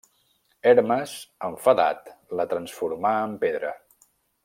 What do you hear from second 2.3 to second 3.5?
la transformà en